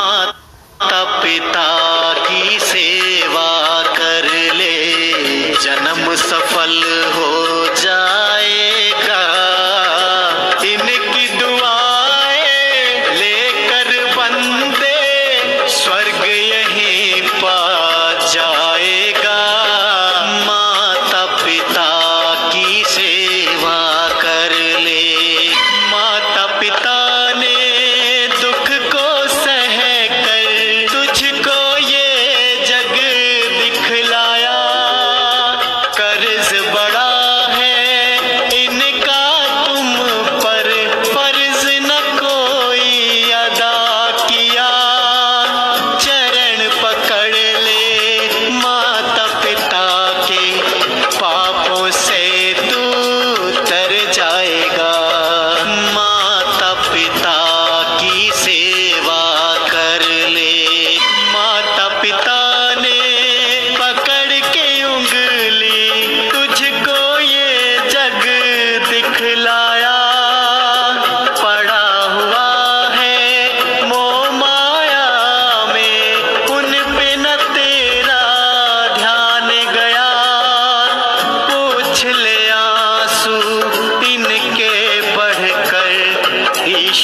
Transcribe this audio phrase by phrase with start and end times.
[0.00, 1.68] माता पिता
[2.26, 3.50] की सेवा
[3.96, 4.74] कर ले।
[5.62, 6.74] जन्म सफल
[7.14, 7.25] हो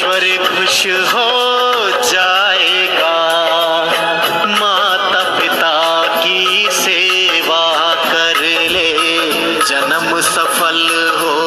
[0.00, 1.30] ईश्वर खुश हो
[1.90, 3.16] जाएगा।
[4.60, 5.74] माता पिता
[6.24, 8.40] की सेवा कर
[8.70, 8.92] ले।
[9.68, 10.80] जन्म सफल
[11.20, 11.39] हो